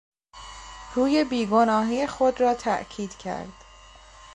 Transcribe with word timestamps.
روی 0.95 1.23
بیگناهی 1.23 2.07
خود 2.07 2.41
را 2.41 2.53
تاکید 2.53 3.17
کرد. 3.17 3.53